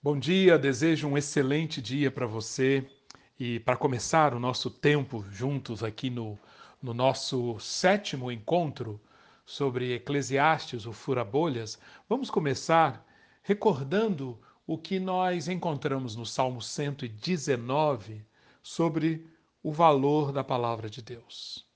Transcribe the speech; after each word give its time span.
Bom 0.00 0.16
dia, 0.16 0.56
desejo 0.56 1.08
um 1.08 1.18
excelente 1.18 1.82
dia 1.82 2.08
para 2.08 2.24
você 2.24 2.88
e 3.36 3.58
para 3.58 3.76
começar 3.76 4.32
o 4.32 4.38
nosso 4.38 4.70
tempo 4.70 5.24
juntos 5.28 5.82
aqui 5.82 6.08
no, 6.08 6.38
no 6.80 6.94
nosso 6.94 7.58
sétimo 7.58 8.30
encontro 8.30 9.00
sobre 9.44 9.94
Eclesiastes, 9.94 10.86
o 10.86 10.92
Fura-Bolhas, 10.92 11.80
vamos 12.08 12.30
começar 12.30 13.04
recordando 13.42 14.38
o 14.64 14.78
que 14.78 15.00
nós 15.00 15.48
encontramos 15.48 16.14
no 16.14 16.24
Salmo 16.24 16.62
119 16.62 18.24
sobre 18.62 19.26
o 19.64 19.72
valor 19.72 20.30
da 20.30 20.44
palavra 20.44 20.88
de 20.88 21.02
Deus. 21.02 21.66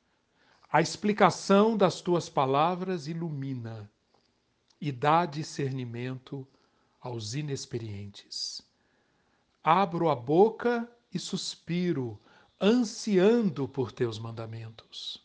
A 0.71 0.81
explicação 0.81 1.77
das 1.77 2.01
tuas 2.01 2.29
palavras 2.29 3.09
ilumina 3.09 3.91
e 4.81 4.93
dá 4.93 5.27
discernimento 5.27 6.47
aos 7.03 7.35
inexperientes. 7.35 8.63
Abro 9.63 10.09
a 10.09 10.15
boca 10.15 10.89
e 11.13 11.19
suspiro, 11.19 12.19
ansiando 12.61 13.67
por 13.67 13.91
teus 13.91 14.19
mandamentos. 14.19 15.21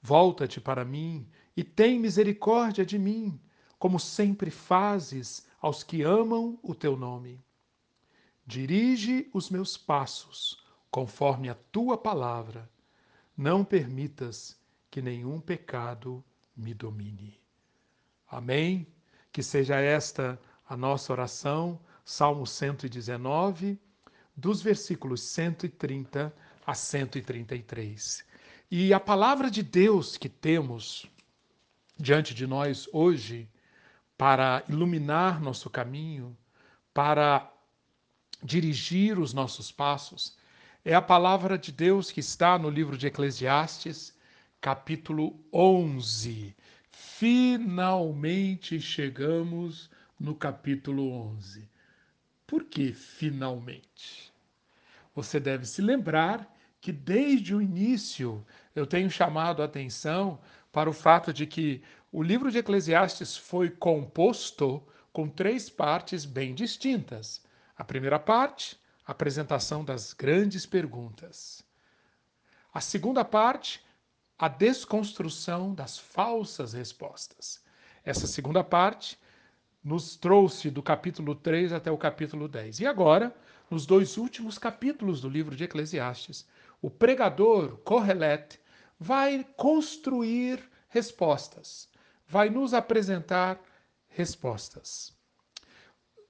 Volta-te 0.00 0.60
para 0.60 0.84
mim 0.84 1.28
e 1.56 1.62
tem 1.62 1.98
misericórdia 1.98 2.84
de 2.84 2.98
mim, 2.98 3.38
como 3.78 4.00
sempre 4.00 4.50
fazes 4.50 5.46
aos 5.60 5.82
que 5.82 6.02
amam 6.02 6.58
o 6.62 6.74
teu 6.74 6.96
nome. 6.96 7.44
Dirige 8.46 9.30
os 9.32 9.50
meus 9.50 9.76
passos 9.76 10.64
conforme 10.90 11.48
a 11.48 11.54
tua 11.54 11.96
palavra. 11.96 12.68
Não 13.36 13.64
permitas 13.64 14.58
que 14.90 15.00
nenhum 15.00 15.40
pecado 15.40 16.24
me 16.56 16.74
domine. 16.74 17.40
Amém? 18.28 18.86
Que 19.30 19.42
seja 19.42 19.80
esta 19.80 20.38
a 20.72 20.76
nossa 20.76 21.12
oração, 21.12 21.78
Salmo 22.02 22.46
119, 22.46 23.78
dos 24.34 24.62
versículos 24.62 25.20
130 25.20 26.34
a 26.66 26.74
133. 26.74 28.24
E 28.70 28.94
a 28.94 28.98
palavra 28.98 29.50
de 29.50 29.62
Deus 29.62 30.16
que 30.16 30.30
temos 30.30 31.04
diante 31.98 32.32
de 32.32 32.46
nós 32.46 32.88
hoje, 32.90 33.50
para 34.16 34.64
iluminar 34.66 35.42
nosso 35.42 35.68
caminho, 35.68 36.34
para 36.94 37.52
dirigir 38.42 39.18
os 39.18 39.34
nossos 39.34 39.70
passos, 39.70 40.38
é 40.82 40.94
a 40.94 41.02
palavra 41.02 41.58
de 41.58 41.70
Deus 41.70 42.10
que 42.10 42.20
está 42.20 42.58
no 42.58 42.70
livro 42.70 42.96
de 42.96 43.08
Eclesiastes, 43.08 44.16
capítulo 44.58 45.38
11. 45.52 46.56
Finalmente 46.90 48.80
chegamos 48.80 49.90
no 50.22 50.36
capítulo 50.36 51.10
11. 51.10 51.68
Por 52.46 52.62
que 52.62 52.92
finalmente? 52.92 54.32
Você 55.16 55.40
deve 55.40 55.66
se 55.66 55.82
lembrar 55.82 56.48
que 56.80 56.92
desde 56.92 57.52
o 57.52 57.60
início 57.60 58.46
eu 58.72 58.86
tenho 58.86 59.10
chamado 59.10 59.60
a 59.60 59.64
atenção 59.64 60.40
para 60.70 60.88
o 60.88 60.92
fato 60.92 61.32
de 61.32 61.44
que 61.44 61.82
o 62.12 62.22
livro 62.22 62.52
de 62.52 62.58
Eclesiastes 62.58 63.36
foi 63.36 63.68
composto 63.68 64.80
com 65.12 65.28
três 65.28 65.68
partes 65.68 66.24
bem 66.24 66.54
distintas. 66.54 67.44
A 67.76 67.82
primeira 67.82 68.20
parte, 68.20 68.78
a 69.04 69.10
apresentação 69.10 69.84
das 69.84 70.12
grandes 70.12 70.64
perguntas. 70.64 71.64
A 72.72 72.80
segunda 72.80 73.24
parte, 73.24 73.84
a 74.38 74.46
desconstrução 74.46 75.74
das 75.74 75.98
falsas 75.98 76.74
respostas. 76.74 77.60
Essa 78.04 78.28
segunda 78.28 78.62
parte 78.62 79.18
nos 79.82 80.16
trouxe 80.16 80.70
do 80.70 80.82
capítulo 80.82 81.34
3 81.34 81.72
até 81.72 81.90
o 81.90 81.98
capítulo 81.98 82.46
10. 82.46 82.80
E 82.80 82.86
agora, 82.86 83.34
nos 83.70 83.84
dois 83.86 84.16
últimos 84.16 84.58
capítulos 84.58 85.20
do 85.20 85.28
livro 85.28 85.56
de 85.56 85.64
Eclesiastes, 85.64 86.46
o 86.80 86.90
pregador 86.90 87.78
Correlet 87.78 88.60
vai 88.98 89.44
construir 89.56 90.62
respostas, 90.88 91.88
vai 92.26 92.48
nos 92.48 92.74
apresentar 92.74 93.60
respostas. 94.08 95.12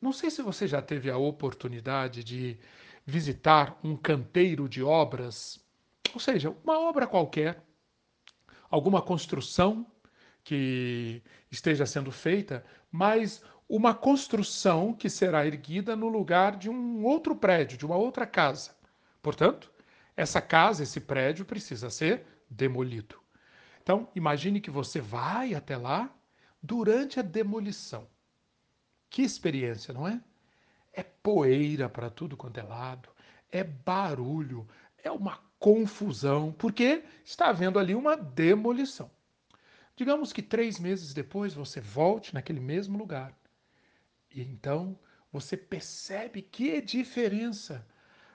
Não 0.00 0.12
sei 0.12 0.30
se 0.30 0.42
você 0.42 0.66
já 0.66 0.80
teve 0.80 1.10
a 1.10 1.18
oportunidade 1.18 2.24
de 2.24 2.58
visitar 3.04 3.78
um 3.84 3.96
canteiro 3.96 4.68
de 4.68 4.82
obras, 4.82 5.60
ou 6.14 6.20
seja, 6.20 6.54
uma 6.64 6.78
obra 6.78 7.06
qualquer, 7.06 7.62
alguma 8.70 9.02
construção 9.02 9.86
que 10.44 11.22
esteja 11.50 11.86
sendo 11.86 12.10
feita, 12.10 12.64
mas 12.92 13.42
uma 13.66 13.94
construção 13.94 14.92
que 14.92 15.08
será 15.08 15.46
erguida 15.46 15.96
no 15.96 16.08
lugar 16.08 16.56
de 16.56 16.68
um 16.68 17.02
outro 17.04 17.34
prédio, 17.34 17.78
de 17.78 17.86
uma 17.86 17.96
outra 17.96 18.26
casa. 18.26 18.76
Portanto, 19.22 19.72
essa 20.14 20.42
casa, 20.42 20.82
esse 20.82 21.00
prédio 21.00 21.46
precisa 21.46 21.88
ser 21.88 22.22
demolido. 22.50 23.18
Então, 23.82 24.06
imagine 24.14 24.60
que 24.60 24.70
você 24.70 25.00
vai 25.00 25.54
até 25.54 25.76
lá 25.76 26.14
durante 26.62 27.18
a 27.18 27.22
demolição. 27.22 28.06
Que 29.08 29.22
experiência, 29.22 29.94
não 29.94 30.06
é? 30.06 30.20
É 30.92 31.02
poeira 31.02 31.88
para 31.88 32.10
tudo 32.10 32.36
quanto 32.36 32.60
é 32.60 32.62
lado, 32.62 33.08
é 33.50 33.64
barulho, 33.64 34.68
é 35.02 35.10
uma 35.10 35.40
confusão, 35.58 36.52
porque 36.52 37.02
está 37.24 37.48
havendo 37.48 37.78
ali 37.78 37.94
uma 37.94 38.16
demolição. 38.16 39.10
Digamos 39.96 40.32
que 40.32 40.42
três 40.42 40.78
meses 40.78 41.12
depois 41.12 41.54
você 41.54 41.80
volte 41.80 42.32
naquele 42.34 42.60
mesmo 42.60 42.98
lugar. 42.98 43.36
E 44.30 44.40
então 44.40 44.98
você 45.32 45.56
percebe 45.56 46.42
que 46.42 46.80
diferença. 46.80 47.86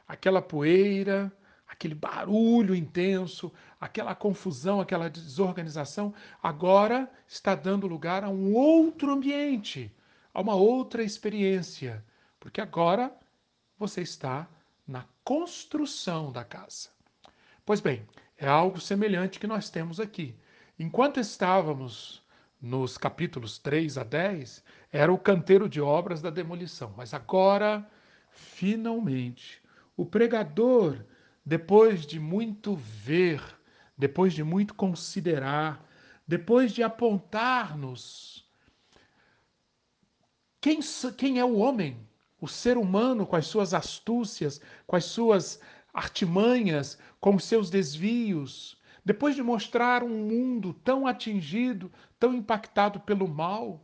Aquela 0.07 0.41
poeira, 0.41 1.31
aquele 1.67 1.93
barulho 1.93 2.73
intenso, 2.73 3.51
aquela 3.79 4.15
confusão, 4.15 4.79
aquela 4.79 5.09
desorganização, 5.09 6.13
agora 6.41 7.11
está 7.27 7.55
dando 7.55 7.87
lugar 7.87 8.23
a 8.23 8.29
um 8.29 8.53
outro 8.53 9.11
ambiente, 9.11 9.93
a 10.33 10.39
uma 10.39 10.55
outra 10.55 11.03
experiência. 11.03 12.03
Porque 12.39 12.61
agora 12.61 13.13
você 13.77 14.01
está 14.01 14.47
na 14.87 15.05
construção 15.23 16.31
da 16.31 16.43
casa. 16.43 16.89
Pois 17.65 17.81
bem, 17.81 18.07
é 18.37 18.47
algo 18.47 18.79
semelhante 18.79 19.39
que 19.39 19.47
nós 19.47 19.69
temos 19.69 19.99
aqui. 19.99 20.35
Enquanto 20.79 21.19
estávamos 21.19 22.21
nos 22.61 22.97
capítulos 22.97 23.57
3 23.57 23.97
a 23.97 24.03
10, 24.03 24.63
era 24.91 25.11
o 25.11 25.17
canteiro 25.17 25.67
de 25.67 25.81
obras 25.81 26.21
da 26.21 26.29
demolição. 26.29 26.93
Mas 26.95 27.13
agora, 27.13 27.89
finalmente, 28.31 29.61
o 29.95 30.05
pregador, 30.05 31.03
depois 31.43 32.05
de 32.05 32.19
muito 32.19 32.75
ver, 32.75 33.41
depois 33.97 34.33
de 34.33 34.43
muito 34.43 34.75
considerar, 34.75 35.83
depois 36.27 36.71
de 36.71 36.83
apontar-nos 36.83 38.45
quem, 40.61 40.79
quem 41.17 41.39
é 41.39 41.45
o 41.45 41.57
homem, 41.57 41.97
o 42.39 42.47
ser 42.47 42.77
humano, 42.77 43.25
com 43.25 43.35
as 43.35 43.47
suas 43.47 43.73
astúcias, 43.73 44.61
com 44.85 44.95
as 44.95 45.05
suas 45.05 45.59
artimanhas, 45.93 46.99
com 47.19 47.35
os 47.35 47.45
seus 47.45 47.69
desvios, 47.69 48.76
depois 49.07 49.35
de 49.35 49.41
mostrar 49.41 50.03
um 50.03 50.09
mundo 50.09 50.73
tão 50.73 51.07
atingido, 51.07 51.89
tão 52.19 52.33
impactado 52.33 52.99
pelo 52.99 53.25
mal, 53.25 53.81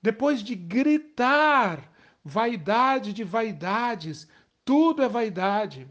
depois 0.00 0.42
de 0.42 0.54
gritar 0.54 1.92
vaidade 2.24 3.12
de 3.12 3.24
vaidades, 3.24 4.26
tudo 4.64 5.02
é 5.02 5.08
vaidade, 5.08 5.86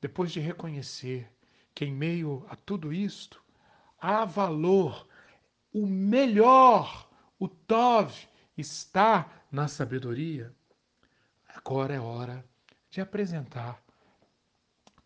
depois 0.00 0.32
de 0.32 0.40
reconhecer 0.40 1.30
que 1.74 1.84
em 1.84 1.92
meio 1.92 2.46
a 2.48 2.56
tudo 2.56 2.94
isto 2.94 3.44
há 4.00 4.24
valor, 4.24 5.06
o 5.70 5.86
melhor, 5.86 7.10
o 7.38 7.46
Tov, 7.46 8.26
está 8.56 9.30
na 9.52 9.68
sabedoria, 9.68 10.50
agora 11.46 11.92
é 11.92 12.00
hora 12.00 12.42
de 12.88 13.02
apresentar 13.02 13.82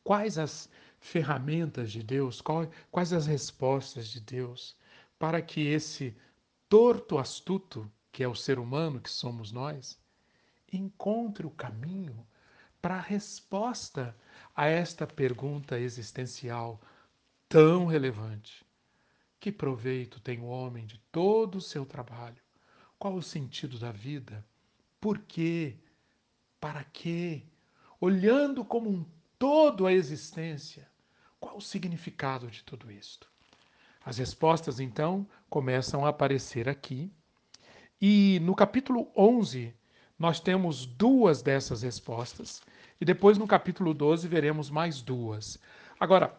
quais 0.05 0.39
as 0.39 0.71
ferramentas 1.05 1.93
de 1.93 2.03
Deus, 2.03 2.41
quais 2.41 3.13
as 3.13 3.27
respostas 3.27 4.09
de 4.09 4.21
Deus 4.21 4.75
para 5.19 5.43
que 5.43 5.61
esse 5.61 6.17
torto 6.67 7.19
astuto, 7.19 7.93
que 8.11 8.25
é 8.25 8.27
o 8.29 8.35
ser 8.35 8.59
humano 8.59 8.99
que 8.99 9.11
somos 9.11 9.53
nós, 9.53 10.01
encontre 10.73 11.47
o 11.47 11.51
caminho 11.51 12.27
para 12.81 12.97
a 12.97 13.01
resposta 13.03 14.17
a 14.57 14.67
esta 14.67 15.07
pergunta 15.07 15.79
existencial 15.79 16.81
tão 17.51 17.85
relevante. 17.85 18.65
Que 19.39 19.53
proveito 19.53 20.19
tem 20.21 20.41
o 20.41 20.47
homem 20.47 20.87
de 20.87 20.99
todo 21.13 21.57
o 21.57 21.61
seu 21.61 21.85
trabalho? 21.85 22.43
Qual 22.99 23.15
o 23.15 23.23
sentido 23.23 23.79
da 23.79 23.93
vida? 23.93 24.43
Por 24.99 25.19
quê? 25.19 25.77
Para 26.59 26.83
quê? 26.83 27.43
Olhando 28.01 28.65
como 28.65 28.89
um 28.89 29.05
todo 29.39 29.87
a 29.87 29.93
existência, 29.93 30.89
qual 31.45 31.59
o 31.59 31.61
significado 31.61 32.47
de 32.47 32.65
tudo 32.65 32.91
isto? 32.91 33.29
As 34.03 34.17
respostas, 34.17 34.81
então, 34.81 35.29
começam 35.51 36.07
a 36.07 36.09
aparecer 36.09 36.71
aqui. 36.71 37.13
E 38.01 38.41
no 38.41 38.55
capítulo 38.55 39.13
11, 39.15 39.75
nós 40.19 40.41
temos 40.41 40.87
duas 40.87 41.43
dessas 41.43 41.83
respostas. 41.83 42.63
E 42.99 43.05
depois 43.05 43.37
no 43.37 43.47
capítulo 43.47 43.93
12 43.93 44.27
veremos 44.27 44.71
mais 44.71 45.03
duas. 45.03 45.59
Agora, 46.01 46.35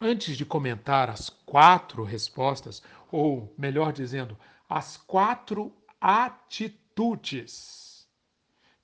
antes 0.00 0.36
de 0.36 0.44
comentar 0.44 1.10
as 1.10 1.28
quatro 1.28 2.04
respostas, 2.04 2.84
ou 3.10 3.52
melhor 3.58 3.92
dizendo, 3.92 4.38
as 4.68 4.96
quatro 4.96 5.74
atitudes 6.00 8.08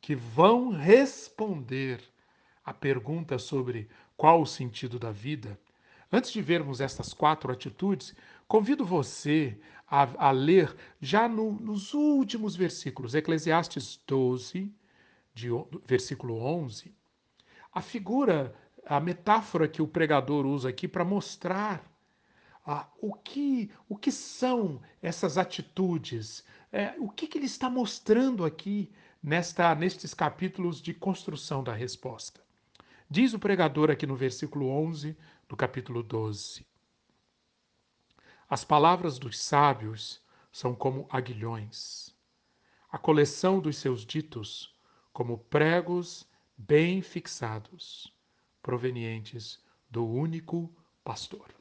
que 0.01 0.17
vão 0.17 0.71
responder 0.71 2.03
a 2.65 2.75
pergunta 2.75 3.39
sobre 3.39 3.89
qual 4.17 4.41
o 4.41 4.47
sentido 4.47 4.99
da 4.99 5.11
vida, 5.11 5.59
antes 6.11 6.33
de 6.33 6.41
vermos 6.41 6.81
essas 6.81 7.13
quatro 7.13 7.53
atitudes, 7.53 8.15
convido 8.49 8.85
você 8.85 9.59
a, 9.87 10.29
a 10.29 10.31
ler 10.31 10.75
já 11.01 11.29
no, 11.29 11.53
nos 11.53 11.95
últimos 11.95 12.57
versículos, 12.57 13.15
Eclesiastes 13.15 14.01
12, 14.07 14.73
de, 15.35 15.49
versículo 15.85 16.37
11, 16.37 16.93
a 17.73 17.83
figura, 17.83 18.55
a 18.87 18.99
metáfora 18.99 19.69
que 19.69 19.83
o 19.83 19.87
pregador 19.87 20.47
usa 20.47 20.71
aqui 20.71 20.89
para 20.89 21.05
mostrar 21.05 21.85
ah, 22.67 22.89
o, 22.99 23.13
que, 23.13 23.71
o 23.89 23.97
que 23.97 24.11
são 24.11 24.81
essas 25.03 25.37
atitudes, 25.37 26.43
é, 26.73 26.95
o 26.99 27.09
que, 27.09 27.27
que 27.27 27.37
ele 27.39 27.47
está 27.47 27.69
mostrando 27.69 28.45
aqui 28.45 28.91
nesta, 29.23 29.75
nestes 29.75 30.15
capítulos 30.15 30.81
de 30.81 30.95
construção 30.95 31.63
da 31.63 31.75
resposta. 31.75 32.46
Diz 33.09 33.33
o 33.35 33.39
pregador 33.39 33.89
aqui 33.89 34.05
no 34.05 34.17
versículo 34.17 34.69
11 34.69 35.17
do 35.49 35.57
capítulo 35.57 36.03
12: 36.03 36.67
As 38.51 38.65
palavras 38.65 39.17
dos 39.17 39.39
sábios 39.39 40.21
são 40.51 40.75
como 40.75 41.07
aguilhões, 41.09 42.13
a 42.91 42.99
coleção 42.99 43.61
dos 43.61 43.77
seus 43.77 44.05
ditos 44.05 44.75
como 45.13 45.39
pregos 45.39 46.29
bem 46.59 47.01
fixados, 47.01 48.13
provenientes 48.61 49.63
do 49.89 50.05
único 50.05 50.75
pastor. 51.05 51.55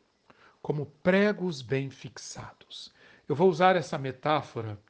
Como 0.64 0.88
pregos 1.04 1.62
bem 1.62 1.92
fixados. 1.92 2.92
Eu 3.30 3.36
vou 3.36 3.52
usar 3.52 3.76
essa 3.76 4.00
metáfora 4.00 4.82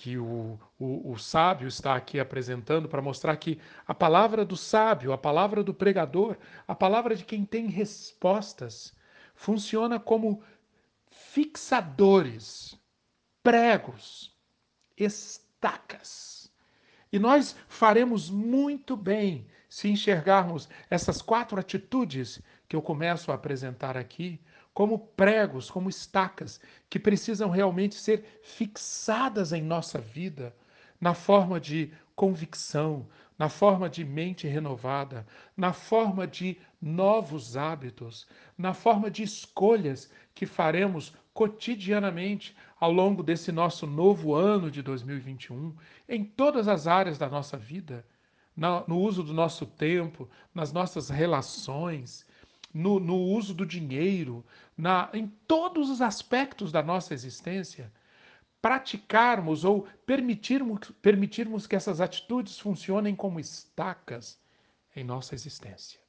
que 0.00 0.16
o, 0.16 0.58
o, 0.78 1.12
o 1.12 1.18
sábio 1.18 1.68
está 1.68 1.94
aqui 1.94 2.18
apresentando 2.18 2.88
para 2.88 3.02
mostrar 3.02 3.36
que 3.36 3.60
a 3.86 3.92
palavra 3.92 4.46
do 4.46 4.56
sábio, 4.56 5.12
a 5.12 5.18
palavra 5.18 5.62
do 5.62 5.74
pregador, 5.74 6.38
a 6.66 6.74
palavra 6.74 7.14
de 7.14 7.22
quem 7.22 7.44
tem 7.44 7.66
respostas, 7.66 8.96
funciona 9.34 10.00
como 10.00 10.42
fixadores, 11.10 12.80
pregos, 13.42 14.34
estacas. 14.96 16.50
E 17.12 17.18
nós 17.18 17.54
faremos 17.68 18.30
muito 18.30 18.96
bem 18.96 19.46
se 19.68 19.90
enxergarmos 19.90 20.66
essas 20.88 21.20
quatro 21.20 21.60
atitudes 21.60 22.40
que 22.66 22.74
eu 22.74 22.80
começo 22.80 23.30
a 23.30 23.34
apresentar 23.34 23.98
aqui 23.98 24.40
como 24.80 24.98
pregos, 24.98 25.70
como 25.70 25.90
estacas, 25.90 26.58
que 26.88 26.98
precisam 26.98 27.50
realmente 27.50 27.94
ser 27.94 28.40
fixadas 28.42 29.52
em 29.52 29.60
nossa 29.60 29.98
vida, 29.98 30.56
na 30.98 31.12
forma 31.12 31.60
de 31.60 31.92
convicção, 32.16 33.06
na 33.38 33.50
forma 33.50 33.90
de 33.90 34.02
mente 34.02 34.48
renovada, 34.48 35.26
na 35.54 35.74
forma 35.74 36.26
de 36.26 36.56
novos 36.80 37.58
hábitos, 37.58 38.26
na 38.56 38.72
forma 38.72 39.10
de 39.10 39.22
escolhas 39.22 40.10
que 40.34 40.46
faremos 40.46 41.12
cotidianamente 41.34 42.56
ao 42.80 42.90
longo 42.90 43.22
desse 43.22 43.52
nosso 43.52 43.86
novo 43.86 44.34
ano 44.34 44.70
de 44.70 44.80
2021, 44.80 45.76
em 46.08 46.24
todas 46.24 46.66
as 46.68 46.86
áreas 46.86 47.18
da 47.18 47.28
nossa 47.28 47.58
vida, 47.58 48.02
no 48.56 48.96
uso 48.98 49.22
do 49.22 49.34
nosso 49.34 49.66
tempo, 49.66 50.26
nas 50.54 50.72
nossas 50.72 51.10
relações, 51.10 52.24
no, 52.72 53.00
no 53.00 53.16
uso 53.16 53.52
do 53.52 53.66
dinheiro, 53.66 54.44
na, 54.76 55.10
em 55.12 55.26
todos 55.46 55.90
os 55.90 56.00
aspectos 56.00 56.70
da 56.70 56.82
nossa 56.82 57.12
existência, 57.12 57.92
praticarmos 58.62 59.64
ou 59.64 59.88
permitirmos, 60.06 60.90
permitirmos 61.02 61.66
que 61.66 61.76
essas 61.76 62.00
atitudes 62.00 62.58
funcionem 62.58 63.14
como 63.14 63.40
estacas 63.40 64.38
em 64.94 65.02
nossa 65.02 65.34
existência. 65.34 66.00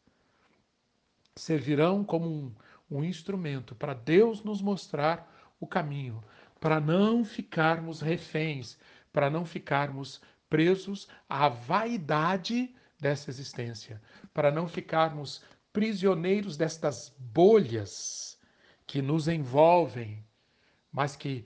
Servirão 1.36 2.04
como 2.04 2.28
um, 2.28 2.56
um 2.90 3.04
instrumento 3.04 3.74
para 3.74 3.94
Deus 3.94 4.44
nos 4.44 4.62
mostrar 4.62 5.32
o 5.60 5.68
caminho, 5.68 6.24
para 6.60 6.80
não 6.80 7.24
ficarmos 7.24 8.02
reféns, 8.02 8.78
para 9.14 9.30
não 9.30 9.46
ficarmos 9.46 10.22
presos 10.50 11.08
à 11.30 11.48
vaidade 11.48 12.76
dessa 13.00 13.30
existência, 13.30 14.02
para 14.34 14.52
não 14.52 14.68
ficarmos 14.68 15.42
prisioneiros 15.74 16.58
destas 16.58 17.14
bolhas 17.18 18.40
que 18.86 19.02
nos 19.02 19.28
envolvem, 19.28 20.26
mas 20.92 21.16
que, 21.16 21.46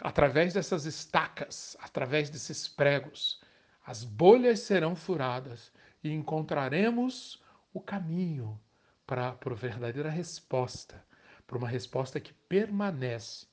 através 0.00 0.54
dessas 0.54 0.84
estacas, 0.84 1.76
através 1.80 2.30
desses 2.30 2.68
pregos, 2.68 3.40
as 3.84 4.04
bolhas 4.04 4.60
serão 4.60 4.94
furadas 4.94 5.72
e 6.02 6.12
encontraremos 6.12 7.42
o 7.72 7.80
caminho 7.80 8.60
para 9.06 9.28
a 9.28 9.54
verdadeira 9.54 10.10
resposta, 10.10 11.04
para 11.46 11.58
uma 11.58 11.68
resposta 11.68 12.20
que 12.20 12.32
permanece 12.32 13.46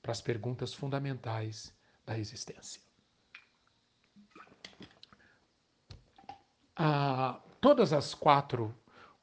para 0.00 0.12
as 0.12 0.20
perguntas 0.20 0.72
fundamentais 0.72 1.74
da 2.04 2.18
existência. 2.18 2.80
Ah, 6.76 7.40
todas 7.60 7.92
as 7.92 8.14
quatro 8.14 8.74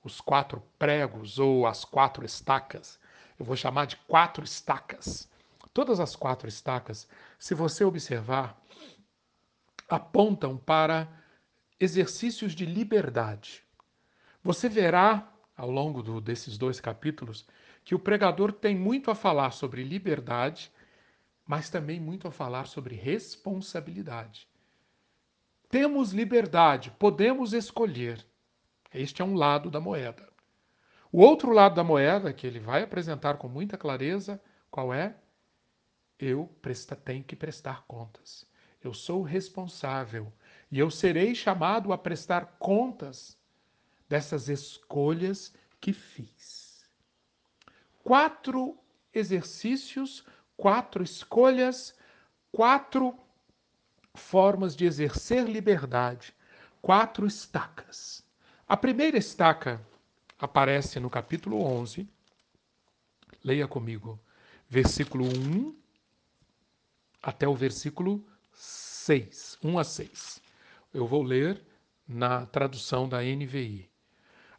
os 0.03 0.19
quatro 0.19 0.61
pregos 0.77 1.39
ou 1.39 1.65
as 1.65 1.85
quatro 1.85 2.25
estacas. 2.25 2.99
Eu 3.39 3.45
vou 3.45 3.55
chamar 3.55 3.85
de 3.85 3.95
quatro 3.95 4.43
estacas. 4.43 5.29
Todas 5.73 5.99
as 5.99 6.15
quatro 6.15 6.47
estacas, 6.47 7.07
se 7.39 7.55
você 7.55 7.83
observar, 7.83 8.61
apontam 9.89 10.57
para 10.57 11.07
exercícios 11.79 12.53
de 12.53 12.65
liberdade. 12.65 13.63
Você 14.43 14.69
verá, 14.69 15.31
ao 15.55 15.71
longo 15.71 16.03
do, 16.03 16.21
desses 16.21 16.57
dois 16.57 16.79
capítulos, 16.79 17.45
que 17.83 17.95
o 17.95 17.99
pregador 17.99 18.51
tem 18.51 18.75
muito 18.75 19.09
a 19.09 19.15
falar 19.15 19.51
sobre 19.51 19.83
liberdade, 19.83 20.71
mas 21.45 21.69
também 21.69 21.99
muito 21.99 22.27
a 22.27 22.31
falar 22.31 22.67
sobre 22.67 22.95
responsabilidade. 22.95 24.47
Temos 25.69 26.11
liberdade, 26.11 26.91
podemos 26.99 27.51
escolher, 27.51 28.25
este 28.93 29.21
é 29.21 29.25
um 29.25 29.35
lado 29.35 29.69
da 29.69 29.79
moeda. 29.79 30.27
O 31.11 31.21
outro 31.21 31.51
lado 31.51 31.75
da 31.75 31.83
moeda, 31.83 32.33
que 32.33 32.47
ele 32.47 32.59
vai 32.59 32.83
apresentar 32.83 33.37
com 33.37 33.47
muita 33.47 33.77
clareza, 33.77 34.41
qual 34.71 34.93
é? 34.93 35.15
Eu 36.17 36.47
presta, 36.61 36.95
tenho 36.95 37.23
que 37.23 37.35
prestar 37.35 37.83
contas. 37.87 38.45
Eu 38.81 38.93
sou 38.93 39.21
responsável 39.21 40.33
e 40.71 40.79
eu 40.79 40.89
serei 40.89 41.35
chamado 41.35 41.93
a 41.93 41.97
prestar 41.97 42.57
contas 42.59 43.37
dessas 44.09 44.49
escolhas 44.49 45.53
que 45.79 45.93
fiz. 45.93 46.89
Quatro 48.03 48.77
exercícios, 49.13 50.25
quatro 50.57 51.03
escolhas, 51.03 51.95
quatro 52.51 53.17
formas 54.15 54.75
de 54.75 54.85
exercer 54.85 55.47
liberdade, 55.47 56.35
quatro 56.81 57.25
estacas. 57.27 58.22
A 58.65 58.77
primeira 58.77 59.17
estaca 59.17 59.85
aparece 60.39 60.97
no 60.97 61.09
capítulo 61.09 61.61
11. 61.61 62.07
Leia 63.43 63.67
comigo, 63.67 64.17
versículo 64.69 65.25
1 65.25 65.75
até 67.21 67.45
o 67.45 67.53
versículo 67.53 68.25
6, 68.53 69.59
1 69.61 69.79
a 69.79 69.83
6. 69.83 70.41
Eu 70.93 71.05
vou 71.05 71.23
ler 71.23 71.61
na 72.07 72.45
tradução 72.45 73.07
da 73.07 73.21
NVI. 73.21 73.89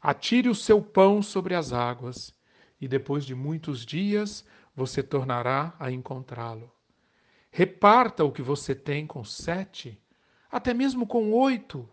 Atire 0.03 0.51
o 0.51 0.55
seu 0.55 0.83
pão 0.83 1.23
sobre 1.23 1.55
as 1.55 1.73
águas, 1.73 2.35
e 2.79 2.87
depois 2.87 3.25
de 3.25 3.35
muitos 3.35 3.87
dias 3.87 4.45
você 4.77 5.03
tornará 5.03 5.75
a 5.79 5.91
encontrá-lo. 5.91 6.71
Reparta 7.51 8.23
o 8.23 8.31
que 8.31 8.43
você 8.43 8.75
tem 8.75 9.07
com 9.07 9.25
sete, 9.25 9.99
até 10.51 10.75
mesmo 10.75 11.07
com 11.07 11.33
oito 11.33 11.89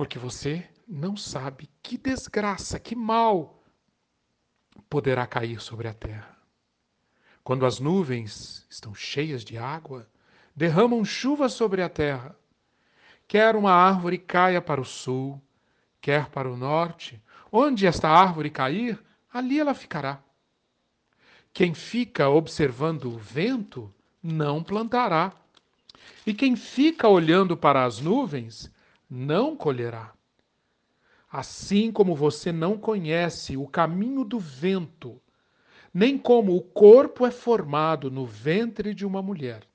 porque 0.00 0.18
você 0.18 0.66
não 0.88 1.14
sabe 1.14 1.68
que 1.82 1.98
desgraça, 1.98 2.80
que 2.80 2.96
mal 2.96 3.62
poderá 4.88 5.26
cair 5.26 5.60
sobre 5.60 5.88
a 5.88 5.92
terra. 5.92 6.38
Quando 7.44 7.66
as 7.66 7.78
nuvens 7.78 8.66
estão 8.70 8.94
cheias 8.94 9.44
de 9.44 9.58
água, 9.58 10.08
derramam 10.56 11.04
chuva 11.04 11.50
sobre 11.50 11.82
a 11.82 11.88
terra. 11.90 12.34
Quer 13.28 13.54
uma 13.54 13.72
árvore 13.72 14.16
caia 14.16 14.62
para 14.62 14.80
o 14.80 14.86
sul, 14.86 15.38
quer 16.00 16.30
para 16.30 16.50
o 16.50 16.56
norte, 16.56 17.22
onde 17.52 17.86
esta 17.86 18.08
árvore 18.08 18.48
cair, 18.48 18.98
ali 19.30 19.60
ela 19.60 19.74
ficará. 19.74 20.18
Quem 21.52 21.74
fica 21.74 22.26
observando 22.26 23.04
o 23.04 23.18
vento 23.18 23.94
não 24.22 24.64
plantará, 24.64 25.30
E 26.24 26.32
quem 26.32 26.56
fica 26.56 27.06
olhando 27.06 27.54
para 27.54 27.84
as 27.84 28.00
nuvens 28.00 28.72
não 29.10 29.56
colherá. 29.56 30.14
Assim 31.28 31.90
como 31.90 32.14
você 32.14 32.52
não 32.52 32.78
conhece 32.78 33.56
o 33.56 33.66
caminho 33.66 34.24
do 34.24 34.38
vento, 34.38 35.20
nem 35.92 36.16
como 36.16 36.56
o 36.56 36.62
corpo 36.62 37.26
é 37.26 37.30
formado 37.30 38.10
no 38.10 38.24
ventre 38.24 38.94
de 38.94 39.04
uma 39.04 39.20
mulher, 39.20 39.66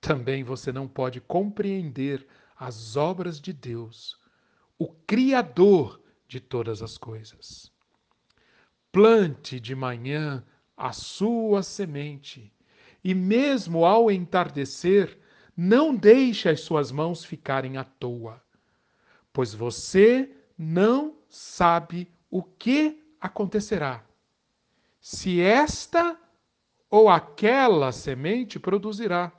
também 0.00 0.44
você 0.44 0.70
não 0.70 0.86
pode 0.86 1.20
compreender 1.20 2.26
as 2.54 2.96
obras 2.96 3.40
de 3.40 3.52
Deus, 3.52 4.18
o 4.78 4.88
Criador 5.06 6.00
de 6.28 6.38
todas 6.40 6.82
as 6.82 6.98
coisas. 6.98 7.72
Plante 8.92 9.58
de 9.58 9.74
manhã 9.74 10.44
a 10.76 10.92
sua 10.92 11.62
semente, 11.62 12.52
e 13.02 13.14
mesmo 13.14 13.84
ao 13.84 14.10
entardecer, 14.10 15.18
não 15.56 15.94
deixe 15.94 16.48
as 16.48 16.60
suas 16.60 16.92
mãos 16.92 17.24
ficarem 17.24 17.78
à 17.78 17.84
toa, 17.84 18.42
pois 19.32 19.54
você 19.54 20.30
não 20.58 21.16
sabe 21.28 22.10
o 22.30 22.42
que 22.42 23.02
acontecerá. 23.20 24.04
Se 25.00 25.40
esta 25.40 26.18
ou 26.90 27.08
aquela 27.08 27.90
semente 27.90 28.58
produzirá, 28.58 29.32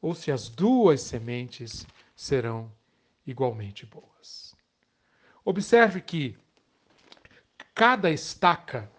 ou 0.00 0.14
se 0.14 0.30
as 0.30 0.48
duas 0.48 1.00
sementes 1.00 1.86
serão 2.14 2.70
igualmente 3.26 3.86
boas. 3.86 4.54
Observe 5.44 6.00
que 6.00 6.36
cada 7.74 8.10
estaca, 8.10 8.90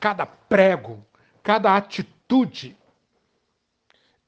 cada 0.00 0.26
prego, 0.26 1.06
cada 1.42 1.76
atitude 1.76 2.76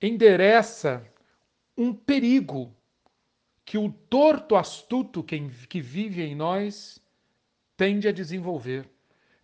endereça 0.00 1.05
um 1.78 1.94
perigo 1.94 2.75
que 3.64 3.78
o 3.78 3.92
torto 3.92 4.56
astuto 4.56 5.23
que, 5.23 5.80
vive 5.80 6.23
em 6.23 6.35
nós 6.35 7.00
tende 7.76 8.08
a 8.08 8.12
desenvolver 8.12 8.90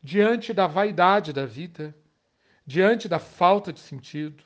diante 0.02 0.52
da 0.52 0.66
vaidade 0.66 1.32
da 1.32 1.46
vida, 1.46 1.96
diante 2.66 3.08
da 3.08 3.20
falta 3.20 3.72
de 3.72 3.78
sentido, 3.78 4.42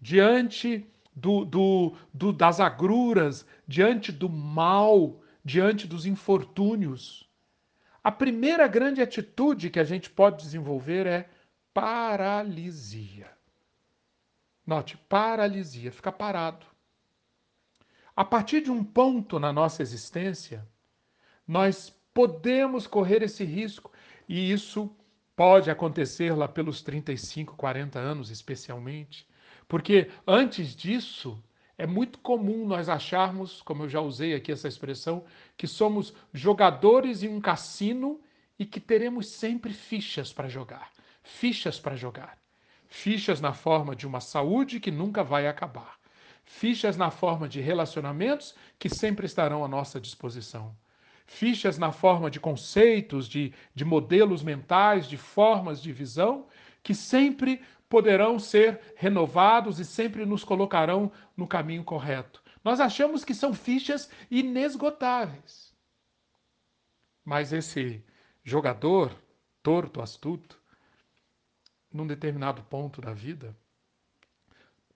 diante 0.00 0.84
do, 1.14 1.44
do, 1.44 1.96
do, 2.12 2.32
das 2.32 2.58
agruras, 2.58 3.46
diante 3.68 4.10
do 4.10 4.28
mal, 4.28 5.22
diante 5.44 5.86
dos 5.86 6.04
infortúnios. 6.04 7.30
A 8.02 8.10
primeira 8.10 8.66
grande 8.66 9.00
atitude 9.00 9.70
que 9.70 9.78
a 9.78 9.84
gente 9.84 10.10
pode 10.10 10.42
desenvolver 10.42 11.06
é 11.06 11.30
paralisia. 11.72 13.30
Note, 14.66 14.96
paralisia, 15.08 15.92
ficar 15.92 16.12
parado. 16.12 16.71
A 18.14 18.26
partir 18.26 18.60
de 18.60 18.70
um 18.70 18.84
ponto 18.84 19.38
na 19.38 19.50
nossa 19.54 19.80
existência, 19.80 20.68
nós 21.48 21.88
podemos 22.12 22.86
correr 22.86 23.22
esse 23.22 23.42
risco 23.42 23.90
e 24.28 24.52
isso 24.52 24.94
pode 25.34 25.70
acontecer 25.70 26.34
lá 26.34 26.46
pelos 26.46 26.82
35, 26.82 27.56
40 27.56 27.98
anos, 27.98 28.30
especialmente, 28.30 29.26
porque 29.66 30.10
antes 30.26 30.76
disso 30.76 31.42
é 31.78 31.86
muito 31.86 32.18
comum 32.18 32.66
nós 32.66 32.90
acharmos, 32.90 33.62
como 33.62 33.84
eu 33.84 33.88
já 33.88 34.02
usei 34.02 34.34
aqui 34.34 34.52
essa 34.52 34.68
expressão, 34.68 35.24
que 35.56 35.66
somos 35.66 36.12
jogadores 36.34 37.22
em 37.22 37.28
um 37.28 37.40
cassino 37.40 38.20
e 38.58 38.66
que 38.66 38.78
teremos 38.78 39.26
sempre 39.28 39.72
fichas 39.72 40.34
para 40.34 40.48
jogar. 40.48 40.92
Fichas 41.22 41.80
para 41.80 41.96
jogar. 41.96 42.36
Fichas 42.88 43.40
na 43.40 43.54
forma 43.54 43.96
de 43.96 44.06
uma 44.06 44.20
saúde 44.20 44.80
que 44.80 44.90
nunca 44.90 45.24
vai 45.24 45.48
acabar 45.48 46.01
fichas 46.52 46.98
na 46.98 47.10
forma 47.10 47.48
de 47.48 47.60
relacionamentos 47.62 48.54
que 48.78 48.88
sempre 48.88 49.24
estarão 49.24 49.64
à 49.64 49.68
nossa 49.68 49.98
disposição, 49.98 50.76
fichas 51.26 51.78
na 51.78 51.90
forma 51.90 52.30
de 52.30 52.38
conceitos, 52.38 53.26
de, 53.26 53.54
de 53.74 53.84
modelos 53.86 54.42
mentais, 54.42 55.08
de 55.08 55.16
formas 55.16 55.80
de 55.80 55.92
visão 55.92 56.46
que 56.82 56.94
sempre 56.94 57.62
poderão 57.88 58.38
ser 58.38 58.80
renovados 58.96 59.80
e 59.80 59.84
sempre 59.84 60.26
nos 60.26 60.44
colocarão 60.44 61.10
no 61.34 61.48
caminho 61.48 61.82
correto. 61.82 62.42
Nós 62.62 62.80
achamos 62.80 63.24
que 63.24 63.34
são 63.34 63.54
fichas 63.54 64.10
inesgotáveis. 64.30 65.74
Mas 67.24 67.52
esse 67.52 68.04
jogador 68.44 69.16
torto, 69.62 70.02
astuto, 70.02 70.60
num 71.90 72.06
determinado 72.06 72.62
ponto 72.64 73.00
da 73.00 73.14
vida, 73.14 73.56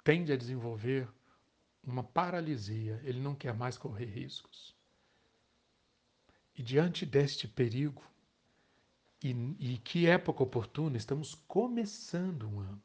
tende 0.05 0.33
a 0.33 0.37
desenvolver 0.37 1.09
uma 1.87 2.03
paralisia, 2.03 3.01
ele 3.05 3.21
não 3.21 3.35
quer 3.35 3.55
mais 3.55 3.79
correr 3.79 4.07
riscos. 4.07 4.75
E 6.55 6.63
diante 6.63 7.07
deste 7.07 7.47
perigo, 7.47 8.03
e, 9.23 9.31
e 9.59 9.79
que 9.79 10.07
época 10.07 10.43
oportuna, 10.43 10.97
estamos 10.97 11.35
começando 11.47 12.49
um 12.49 12.61
ano. 12.61 12.83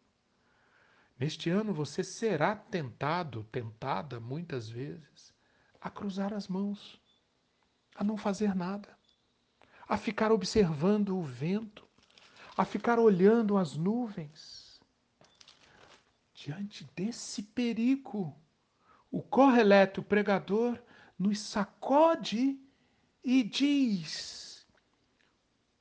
Neste 1.18 1.50
ano 1.50 1.74
você 1.74 2.04
será 2.04 2.56
tentado, 2.56 3.44
tentada 3.46 4.20
muitas 4.20 4.70
vezes, 4.70 5.34
a 5.80 5.90
cruzar 5.90 6.34
as 6.34 6.48
mãos, 6.48 7.00
a 7.96 8.04
não 8.04 8.18
fazer 8.18 8.56
nada, 8.56 8.98
a 9.88 9.98
ficar 9.98 10.32
observando 10.32 11.18
o 11.18 11.24
vento, 11.24 11.88
a 12.58 12.66
ficar 12.66 13.00
olhando 13.00 13.58
as 13.58 13.76
nuvens. 13.76 14.80
Diante 16.34 16.84
desse 16.96 17.44
perigo, 17.44 18.36
o 19.12 19.22
correleto 19.22 20.02
pregador 20.02 20.80
nos 21.20 21.40
sacode 21.40 22.58
e 23.24 23.44
diz: 23.44 24.66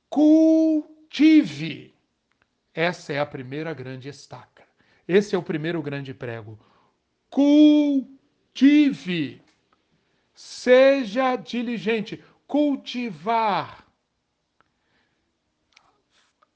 cultive. 0.09 1.95
Essa 2.73 3.13
é 3.13 3.19
a 3.19 3.25
primeira 3.25 3.73
grande 3.73 4.09
estaca. 4.09 4.67
Esse 5.07 5.33
é 5.35 5.37
o 5.37 5.43
primeiro 5.43 5.81
grande 5.81 6.13
prego. 6.13 6.59
Cultive. 7.29 8.11
Seja 10.33 11.35
diligente. 11.35 12.23
Cultivar. 12.47 13.85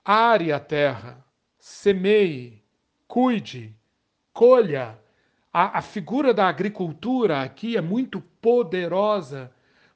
Are 0.04 0.52
a 0.52 0.60
terra. 0.60 1.26
Semeie. 1.58 2.64
Cuide. 3.08 3.76
Colha 4.32 5.00
a, 5.58 5.78
a 5.78 5.82
figura 5.82 6.34
da 6.34 6.50
agricultura 6.50 7.42
aqui 7.42 7.78
é 7.78 7.82
muito 7.82 8.20
poderosa 8.20 9.50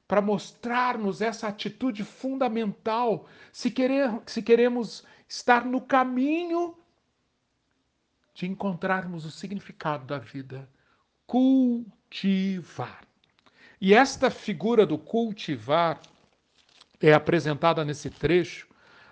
para 0.08 0.22
mostrar-nos 0.22 1.20
essa 1.20 1.48
atitude 1.48 2.02
fundamental 2.02 3.28
se, 3.52 3.70
querer, 3.70 4.10
se 4.24 4.40
queremos 4.40 5.04
estar 5.28 5.66
no 5.66 5.82
caminho 5.82 6.74
de 8.32 8.46
encontrarmos 8.46 9.26
o 9.26 9.30
significado 9.30 10.06
da 10.06 10.18
vida. 10.18 10.66
Cultivar. 11.26 13.04
E 13.78 13.92
esta 13.92 14.30
figura 14.30 14.86
do 14.86 14.96
cultivar 14.96 16.00
é 17.02 17.12
apresentada 17.12 17.84
nesse 17.84 18.08
trecho 18.08 18.66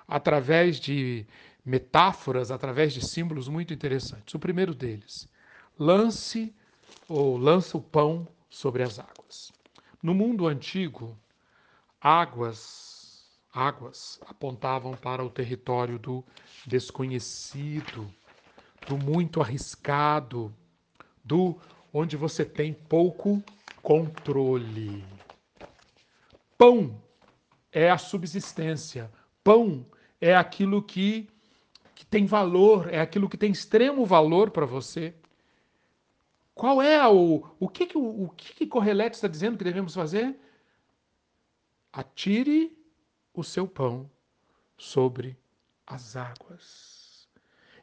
através 0.09 0.81
de 0.81 1.27
metáforas, 1.63 2.51
através 2.51 2.95
de 2.95 3.07
símbolos 3.07 3.49
muito 3.49 3.75
interessantes. 3.75 4.35
O 4.35 4.39
primeiro 4.39 4.75
deles 4.75 5.29
lance 5.79 6.55
ou 7.09 7.37
lança 7.37 7.77
o 7.77 7.83
pão 7.83 8.27
sobre 8.51 8.83
as 8.83 8.99
águas. 8.99 9.53
No 10.03 10.15
mundo 10.15 10.47
antigo, 10.47 11.17
águas, 12.01 13.25
águas 13.53 14.21
apontavam 14.27 14.95
para 14.95 15.25
o 15.25 15.31
território 15.31 15.99
do 15.99 16.25
desconhecido, 16.67 18.13
do 18.87 18.97
muito 18.97 19.41
arriscado, 19.41 20.55
do 21.25 21.57
onde 21.93 22.17
você 22.17 22.45
tem 22.45 22.73
pouco 22.73 23.43
controle. 23.83 25.05
Pão 26.57 27.01
é 27.73 27.91
a 27.91 27.99
subsistência. 27.99 29.11
Pão 29.45 29.87
é 30.21 30.35
aquilo 30.35 30.83
que, 30.83 31.29
que 31.95 32.05
tem 32.05 32.27
valor, 32.27 32.93
é 32.93 33.01
aquilo 33.01 33.29
que 33.29 33.37
tem 33.37 33.53
extremo 33.53 34.05
valor 34.05 34.51
para 34.51 34.67
você. 34.67 35.15
Qual 36.59 36.83
é 36.83 37.07
o. 37.07 37.45
O 37.61 37.69
que, 37.69 37.87
que, 37.87 37.97
o, 37.97 38.25
o 38.25 38.29
que, 38.31 38.53
que 38.53 38.67
Correleto 38.67 39.15
está 39.15 39.29
dizendo 39.29 39.57
que 39.57 39.63
devemos 39.63 39.95
fazer? 39.95 40.37
Atire 41.93 42.77
o 43.33 43.45
seu 43.45 43.69
pão 43.69 44.11
sobre 44.77 45.39
as 45.87 46.17
águas. 46.17 47.29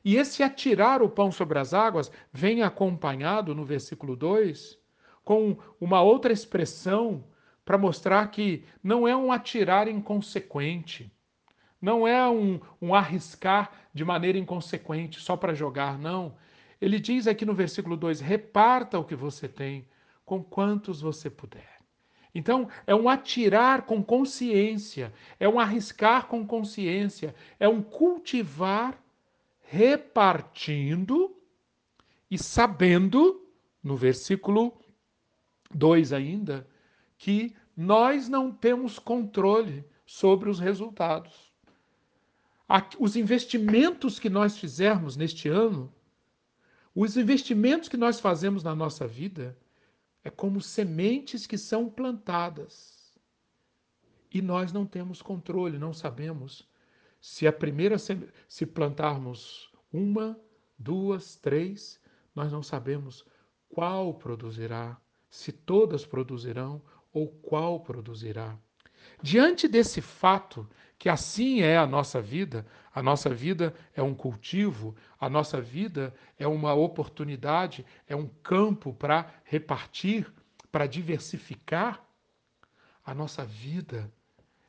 E 0.03 0.17
esse 0.17 0.44
atirar 0.44 1.01
o 1.01 1.10
pão 1.10 1.32
sobre 1.32 1.58
as 1.58 1.74
águas 1.74 2.12
vem 2.34 2.63
acompanhado 2.63 3.55
no 3.55 3.63
versículo 3.63 4.13
2 4.13 4.77
com 5.24 5.58
uma 5.79 6.01
outra 6.01 6.34
expressão 6.34 7.24
para 7.63 7.77
mostrar 7.77 8.27
que 8.27 8.65
não 8.84 9.08
é 9.08 9.15
um 9.15 9.32
atirar 9.32 9.88
inconsequente, 9.88 11.10
não 11.82 12.05
é 12.05 12.29
um, 12.29 12.60
um 12.82 12.94
arriscar 12.94 13.72
de 13.94 14.03
maneira 14.03 14.38
inconsequente 14.38 15.22
só 15.22 15.38
para 15.38 15.53
jogar, 15.53 15.98
não 15.98 16.36
Ele 16.82 17.00
diz 17.00 17.27
aqui 17.27 17.46
no 17.46 17.53
versículo 17.53 17.96
2: 17.96 18.20
reparta 18.20 19.00
o 19.00 19.05
que 19.05 19.15
você 19.15 19.48
tem 19.48 19.88
com 20.25 20.44
quantos 20.44 21.01
você 21.01 21.29
puder. 21.29 21.75
Então, 22.34 22.67
é 22.86 22.94
um 22.94 23.08
atirar 23.08 23.84
com 23.84 24.03
consciência, 24.03 25.13
é 25.39 25.48
um 25.48 25.58
arriscar 25.58 26.27
com 26.27 26.46
consciência, 26.46 27.34
é 27.58 27.70
um 27.70 27.82
cultivar 27.82 29.01
repartindo 29.62 31.34
e 32.29 32.38
sabendo, 32.38 33.48
no 33.82 33.96
versículo 33.96 34.77
2 35.74 36.12
ainda, 36.12 36.67
que 37.17 37.55
nós 37.75 38.27
não 38.27 38.51
temos 38.51 39.00
controle 39.00 39.86
sobre 40.05 40.50
os 40.50 40.60
resultados. 40.60 41.53
Os 43.00 43.15
investimentos 43.15 44.20
que 44.20 44.29
nós 44.29 44.58
fizermos 44.58 45.15
neste 45.15 45.48
ano, 45.48 45.94
os 46.96 47.18
investimentos 47.18 47.90
que 47.90 47.98
nós 47.98 48.22
fazemos 48.22 48.64
na 48.64 48.74
nossa 48.74 49.06
vida, 49.06 49.58
é 50.24 50.30
como 50.30 50.62
sementes 50.62 51.46
que 51.46 51.58
são 51.58 51.90
plantadas. 51.90 53.14
E 54.34 54.42
nós 54.42 54.72
não 54.72 54.86
temos 54.86 55.22
controle, 55.22 55.78
não 55.78 55.94
sabemos 55.94 56.68
se 57.22 57.48
a 57.48 57.52
primeira 57.52 57.98
se 58.00 58.66
plantarmos 58.66 59.70
uma, 59.92 60.40
duas, 60.78 61.36
três, 61.36 62.00
nós 62.34 62.52
não 62.52 62.64
sabemos 62.64 63.25
qual 63.70 64.14
produzirá, 64.14 65.00
se 65.30 65.52
todas 65.52 66.06
produzirão 66.06 66.82
ou 67.12 67.28
qual 67.28 67.80
produzirá. 67.80 68.58
Diante 69.22 69.68
desse 69.68 70.02
fato, 70.02 70.70
que 70.98 71.10
assim 71.10 71.62
é 71.62 71.78
a 71.78 71.86
nossa 71.86 72.22
vida, 72.22 72.66
a 72.94 73.04
nossa 73.04 73.30
vida 73.30 73.75
é 73.94 74.02
um 74.02 74.16
cultivo, 74.16 74.96
a 75.20 75.30
nossa 75.30 75.60
vida 75.60 76.14
é 76.40 76.48
uma 76.48 76.74
oportunidade, 76.74 77.86
é 78.08 78.16
um 78.16 78.28
campo 78.28 78.94
para 78.94 79.34
repartir, 79.44 80.32
para 80.72 80.88
diversificar. 80.88 82.04
A 83.04 83.14
nossa 83.14 83.46
vida 83.46 84.12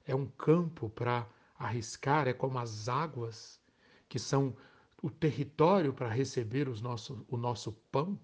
é 0.04 0.14
um 0.14 0.26
campo 0.26 0.90
para 0.90 1.26
arriscar, 1.58 2.28
é 2.28 2.32
como 2.32 2.58
as 2.58 2.88
águas 2.88 3.60
que 4.08 4.18
são 4.18 4.56
o 5.02 5.10
território 5.10 5.92
para 5.92 6.08
receber 6.08 6.68
os 6.68 6.80
nosso, 6.80 7.24
o 7.28 7.36
nosso 7.36 7.72
pão. 7.90 8.18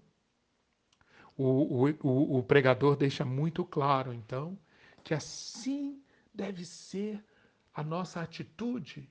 O, 1.35 1.87
o, 2.03 2.39
o 2.39 2.43
pregador 2.43 2.95
deixa 2.95 3.25
muito 3.25 3.65
claro, 3.65 4.13
então, 4.13 4.57
que 5.03 5.13
assim 5.13 6.03
deve 6.33 6.63
ser 6.63 7.23
a 7.73 7.83
nossa 7.83 8.21
atitude 8.21 9.09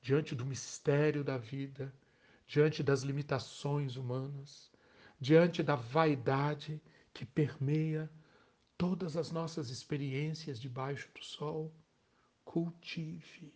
diante 0.00 0.34
do 0.34 0.46
mistério 0.46 1.22
da 1.22 1.36
vida, 1.36 1.94
diante 2.46 2.82
das 2.82 3.02
limitações 3.02 3.96
humanas, 3.96 4.70
diante 5.20 5.62
da 5.62 5.74
vaidade 5.74 6.80
que 7.12 7.26
permeia 7.26 8.10
todas 8.78 9.16
as 9.16 9.30
nossas 9.30 9.68
experiências 9.68 10.58
debaixo 10.58 11.10
do 11.14 11.22
sol. 11.22 11.72
Cultive. 12.44 13.52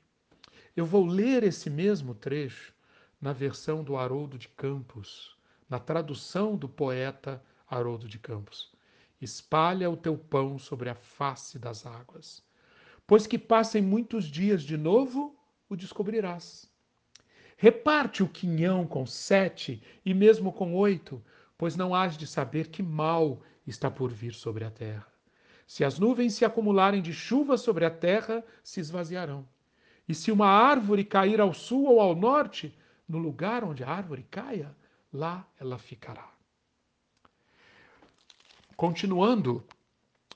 Eu 0.77 0.85
vou 0.85 1.07
ler 1.07 1.43
esse 1.43 1.71
mesmo 1.71 2.15
trecho 2.15 2.75
na 3.21 3.33
versão 3.33 3.83
do 3.83 3.97
Haroldo 3.97 4.39
de 4.39 4.49
Campos, 4.49 5.37
na 5.69 5.81
tradução 5.81 6.57
do 6.57 6.69
poeta 6.69 7.43
Haroldo 7.67 8.07
de 8.07 8.19
Campos. 8.19 8.71
Espalha 9.21 9.91
o 9.91 9.97
teu 9.97 10.19
pão 10.19 10.59
sobre 10.59 10.91
a 10.91 10.95
face 10.95 11.59
das 11.59 11.87
águas 11.87 12.45
pois 13.07 13.27
que 13.27 13.39
passem 13.39 13.83
muitos 13.83 14.27
dias 14.27 14.63
de 14.63 14.77
novo, 14.77 15.37
o 15.69 15.77
descobrirás. 15.77 16.71
Reparte 17.57 18.23
o 18.23 18.29
quinhão 18.29 18.87
com 18.87 19.07
sete 19.07 19.83
e 20.05 20.13
mesmo 20.13 20.53
com 20.53 20.75
oito, 20.75 21.23
pois 21.57 21.77
não 21.77 21.95
hás 21.95 22.17
de 22.17 22.27
saber 22.27 22.69
que 22.69 22.83
mal 22.83 23.41
está 23.67 23.91
por 23.91 24.11
vir 24.11 24.35
sobre 24.35 24.65
a 24.65 24.71
terra. 24.71 25.07
Se 25.67 25.85
as 25.85 25.99
nuvens 25.99 26.35
se 26.35 26.45
acumularem 26.45 27.01
de 27.01 27.13
chuva 27.13 27.57
sobre 27.57 27.85
a 27.85 27.91
terra, 27.91 28.45
se 28.63 28.81
esvaziarão. 28.81 29.49
E 30.07 30.15
se 30.15 30.31
uma 30.31 30.47
árvore 30.47 31.05
cair 31.05 31.41
ao 31.41 31.55
sul 31.55 31.87
ou 31.87 32.01
ao 32.01 32.15
norte, 32.15 32.77
no 33.09 33.19
lugar 33.19 33.65
onde 33.65 33.83
a 33.83 33.89
árvore 33.89 34.27
caia, 34.31 34.75
lá 35.13 35.47
ela 35.59 35.79
ficará. 35.79 36.29
Continuando, 38.77 39.65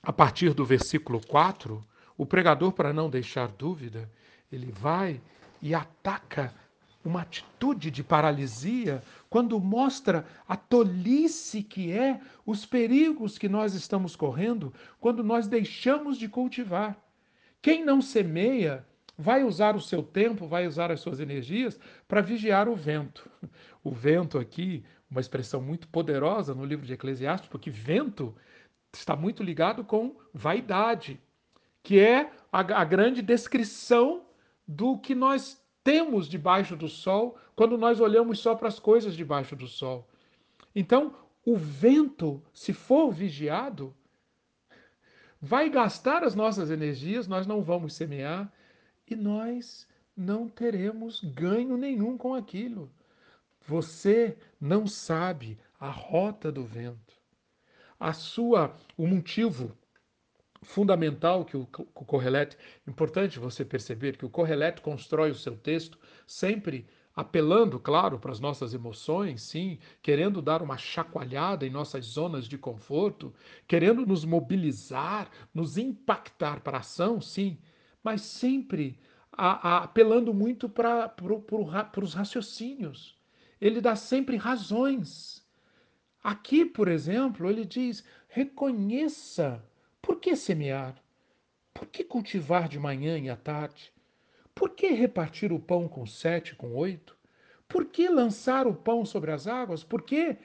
a 0.02 0.12
partir 0.12 0.54
do 0.54 0.64
versículo 0.64 1.20
4, 1.26 1.84
o 2.18 2.26
pregador, 2.26 2.72
para 2.72 2.92
não 2.92 3.08
deixar 3.08 3.46
dúvida, 3.46 4.10
ele 4.50 4.72
vai 4.72 5.20
e 5.62 5.72
ataca 5.72 6.52
uma 7.04 7.22
atitude 7.22 7.92
de 7.92 8.02
paralisia 8.02 9.02
quando 9.30 9.58
mostra 9.60 10.26
a 10.46 10.56
tolice 10.56 11.62
que 11.62 11.92
é 11.92 12.20
os 12.44 12.66
perigos 12.66 13.38
que 13.38 13.48
nós 13.48 13.72
estamos 13.72 14.16
correndo 14.16 14.74
quando 15.00 15.22
nós 15.22 15.46
deixamos 15.46 16.18
de 16.18 16.28
cultivar. 16.28 16.98
Quem 17.62 17.84
não 17.84 18.02
semeia 18.02 18.84
vai 19.16 19.44
usar 19.44 19.76
o 19.76 19.80
seu 19.80 20.02
tempo, 20.02 20.46
vai 20.46 20.66
usar 20.66 20.90
as 20.90 21.00
suas 21.00 21.20
energias 21.20 21.78
para 22.06 22.20
vigiar 22.20 22.68
o 22.68 22.74
vento. 22.74 23.30
O 23.82 23.92
vento 23.92 24.38
aqui, 24.38 24.84
uma 25.08 25.20
expressão 25.20 25.60
muito 25.60 25.86
poderosa 25.88 26.52
no 26.52 26.64
livro 26.64 26.84
de 26.84 26.92
Eclesiastes, 26.92 27.48
porque 27.48 27.70
vento 27.70 28.34
está 28.92 29.14
muito 29.14 29.42
ligado 29.42 29.84
com 29.84 30.16
vaidade, 30.34 31.20
que 31.88 31.98
é 31.98 32.30
a, 32.52 32.60
a 32.82 32.84
grande 32.84 33.22
descrição 33.22 34.26
do 34.66 34.98
que 34.98 35.14
nós 35.14 35.58
temos 35.82 36.28
debaixo 36.28 36.76
do 36.76 36.86
sol 36.86 37.38
quando 37.56 37.78
nós 37.78 37.98
olhamos 37.98 38.40
só 38.40 38.54
para 38.54 38.68
as 38.68 38.78
coisas 38.78 39.16
debaixo 39.16 39.56
do 39.56 39.66
sol. 39.66 40.06
Então, 40.74 41.14
o 41.46 41.56
vento, 41.56 42.42
se 42.52 42.74
for 42.74 43.10
vigiado, 43.10 43.96
vai 45.40 45.70
gastar 45.70 46.22
as 46.22 46.34
nossas 46.34 46.70
energias, 46.70 47.26
nós 47.26 47.46
não 47.46 47.62
vamos 47.62 47.94
semear 47.94 48.52
e 49.10 49.16
nós 49.16 49.88
não 50.14 50.46
teremos 50.46 51.22
ganho 51.24 51.78
nenhum 51.78 52.18
com 52.18 52.34
aquilo. 52.34 52.92
Você 53.66 54.36
não 54.60 54.86
sabe 54.86 55.58
a 55.80 55.88
rota 55.88 56.52
do 56.52 56.66
vento. 56.66 57.16
A 57.98 58.12
sua, 58.12 58.76
o 58.94 59.06
motivo 59.06 59.74
fundamental 60.62 61.44
que 61.44 61.56
o, 61.56 61.66
Correlete, 61.66 62.56
importante 62.86 63.38
você 63.38 63.64
perceber 63.64 64.16
que 64.16 64.26
o 64.26 64.30
Correlete 64.30 64.80
constrói 64.80 65.30
o 65.30 65.34
seu 65.34 65.56
texto 65.56 65.98
sempre 66.26 66.86
apelando, 67.14 67.80
claro, 67.80 68.16
para 68.18 68.30
as 68.30 68.38
nossas 68.38 68.74
emoções, 68.74 69.42
sim, 69.42 69.78
querendo 70.00 70.40
dar 70.40 70.62
uma 70.62 70.78
chacoalhada 70.78 71.66
em 71.66 71.70
nossas 71.70 72.04
zonas 72.04 72.46
de 72.46 72.56
conforto, 72.56 73.34
querendo 73.66 74.06
nos 74.06 74.24
mobilizar, 74.24 75.28
nos 75.52 75.76
impactar 75.76 76.60
para 76.60 76.76
a 76.76 76.80
ação, 76.80 77.20
sim, 77.20 77.58
mas 78.04 78.22
sempre 78.22 79.00
a, 79.32 79.68
a, 79.68 79.84
apelando 79.84 80.32
muito 80.32 80.68
para 80.68 81.08
para 81.08 82.04
os 82.04 82.14
raciocínios. 82.14 83.18
Ele 83.60 83.80
dá 83.80 83.96
sempre 83.96 84.36
razões. 84.36 85.44
Aqui, 86.22 86.64
por 86.64 86.86
exemplo, 86.86 87.48
ele 87.50 87.64
diz: 87.64 88.04
reconheça 88.28 89.64
por 90.08 90.16
que 90.16 90.34
semear? 90.34 90.94
Por 91.74 91.86
que 91.86 92.02
cultivar 92.02 92.66
de 92.66 92.78
manhã 92.78 93.18
e 93.18 93.28
à 93.28 93.36
tarde? 93.36 93.92
Por 94.54 94.70
que 94.70 94.88
repartir 94.88 95.52
o 95.52 95.60
pão 95.60 95.86
com 95.86 96.06
sete, 96.06 96.54
com 96.54 96.74
oito? 96.74 97.14
Por 97.68 97.84
que 97.84 98.08
lançar 98.08 98.66
o 98.66 98.72
pão 98.74 99.04
sobre 99.04 99.32
as 99.32 99.46
águas? 99.46 99.84
Por 99.84 100.00
quê? 100.00 100.38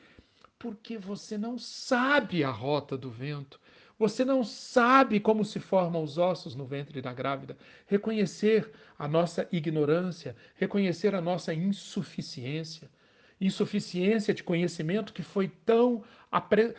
Porque 0.59 0.97
você 0.97 1.37
não 1.37 1.57
sabe 1.57 2.43
a 2.43 2.51
rota 2.51 2.97
do 2.97 3.09
vento. 3.09 3.57
Você 3.97 4.25
não 4.25 4.43
sabe 4.43 5.21
como 5.21 5.45
se 5.45 5.61
formam 5.61 6.03
os 6.03 6.17
ossos 6.17 6.55
no 6.55 6.65
ventre 6.65 7.01
da 7.01 7.13
grávida. 7.13 7.57
Reconhecer 7.87 8.69
a 8.99 9.07
nossa 9.07 9.47
ignorância, 9.49 10.35
reconhecer 10.55 11.15
a 11.15 11.21
nossa 11.21 11.53
insuficiência, 11.53 12.91
insuficiência 13.39 14.33
de 14.33 14.43
conhecimento 14.43 15.13
que 15.13 15.23
foi 15.23 15.47
tão, 15.47 16.03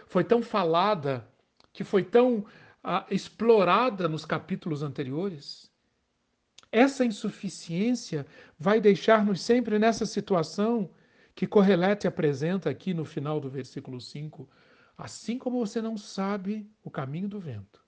foi 0.06 0.22
tão 0.22 0.42
falada, 0.42 1.26
que 1.72 1.82
foi 1.82 2.04
tão 2.04 2.44
explorada 3.10 4.08
nos 4.08 4.24
capítulos 4.24 4.82
anteriores. 4.82 5.70
Essa 6.70 7.04
insuficiência 7.04 8.26
vai 8.58 8.80
deixar-nos 8.80 9.40
sempre 9.40 9.78
nessa 9.78 10.04
situação 10.04 10.90
que 11.34 11.46
Correlete 11.46 12.06
apresenta 12.06 12.68
aqui 12.68 12.92
no 12.92 13.04
final 13.04 13.40
do 13.40 13.48
versículo 13.48 14.00
5. 14.00 14.48
Assim 14.98 15.38
como 15.38 15.58
você 15.58 15.80
não 15.80 15.96
sabe 15.96 16.70
o 16.82 16.90
caminho 16.90 17.28
do 17.28 17.40
vento, 17.40 17.82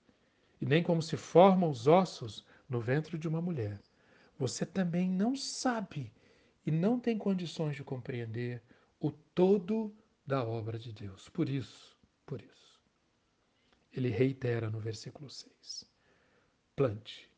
e 0.59 0.65
nem 0.65 0.81
como 0.81 1.01
se 1.01 1.15
formam 1.15 1.69
os 1.69 1.87
ossos 1.87 2.45
no 2.67 2.81
ventre 2.81 3.17
de 3.17 3.27
uma 3.27 3.41
mulher, 3.41 3.79
você 4.37 4.65
também 4.65 5.09
não 5.09 5.35
sabe 5.35 6.11
e 6.65 6.71
não 6.71 6.99
tem 6.99 7.17
condições 7.17 7.75
de 7.75 7.83
compreender 7.83 8.61
o 8.99 9.11
todo 9.11 9.95
da 10.25 10.43
obra 10.43 10.77
de 10.77 10.91
Deus. 10.91 11.29
Por 11.29 11.47
isso, 11.47 11.95
por 12.25 12.41
isso 12.41 12.66
ele 13.99 14.09
reitera 14.09 14.69
no 14.69 14.79
versículo 14.79 15.29
6. 15.29 15.85
Plante, 16.75 17.29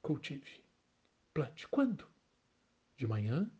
cultive. 0.00 0.62
Plante. 1.32 1.66
Quando? 1.68 2.06
De 2.96 3.06
manhã 3.06 3.50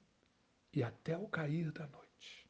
e 0.73 0.83
até 0.83 1.17
o 1.17 1.27
cair 1.29 1.71
da 1.73 1.87
noite. 1.87 2.49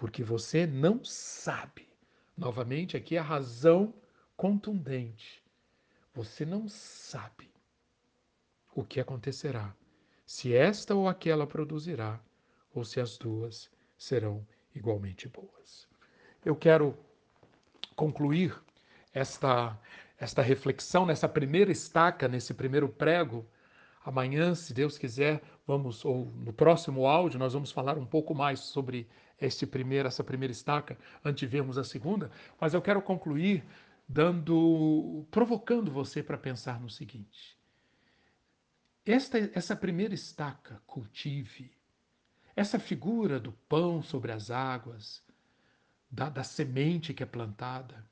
porque 0.00 0.24
você 0.24 0.66
não 0.66 1.04
sabe. 1.04 1.86
Novamente, 2.34 2.96
aqui 2.96 3.18
a 3.18 3.22
razão 3.22 3.92
contundente. 4.34 5.44
Você 6.14 6.46
não 6.46 6.66
sabe 6.68 7.52
o 8.74 8.82
que 8.82 8.98
acontecerá, 8.98 9.76
se 10.24 10.54
esta 10.54 10.94
ou 10.94 11.06
aquela 11.06 11.46
produzirá, 11.46 12.18
ou 12.72 12.82
se 12.82 12.98
as 12.98 13.18
duas 13.18 13.70
serão 13.98 14.46
igualmente 14.74 15.28
boas. 15.28 15.86
Eu 16.42 16.56
quero 16.56 16.96
concluir 17.94 18.58
esta, 19.12 19.78
esta 20.18 20.42
reflexão 20.42 21.06
nessa 21.06 21.28
primeira 21.28 21.70
estaca, 21.70 22.28
nesse 22.28 22.54
primeiro 22.54 22.88
prego. 22.88 23.46
Amanhã, 24.04 24.54
se 24.54 24.72
Deus 24.72 24.96
quiser, 24.96 25.42
vamos, 25.66 26.04
ou 26.04 26.26
no 26.36 26.52
próximo 26.52 27.06
áudio, 27.06 27.38
nós 27.38 27.52
vamos 27.52 27.70
falar 27.70 27.98
um 27.98 28.06
pouco 28.06 28.34
mais 28.34 28.60
sobre 28.60 29.08
este 29.40 29.66
primeiro, 29.66 30.08
essa 30.08 30.22
primeira 30.22 30.52
estaca, 30.52 30.98
antes 31.24 31.40
de 31.40 31.46
vermos 31.46 31.78
a 31.78 31.84
segunda, 31.84 32.30
mas 32.60 32.74
eu 32.74 32.82
quero 32.82 33.00
concluir 33.00 33.64
dando, 34.06 35.26
provocando 35.30 35.90
você 35.90 36.22
para 36.22 36.36
pensar 36.36 36.80
no 36.80 36.90
seguinte. 36.90 37.56
Esta, 39.06 39.38
essa 39.54 39.74
primeira 39.74 40.12
estaca, 40.12 40.82
cultive, 40.86 41.72
essa 42.54 42.78
figura 42.78 43.40
do 43.40 43.52
pão 43.52 44.02
sobre 44.02 44.32
as 44.32 44.50
águas, 44.50 45.22
da, 46.10 46.28
da 46.28 46.42
semente 46.42 47.14
que 47.14 47.22
é 47.22 47.26
plantada, 47.26 48.04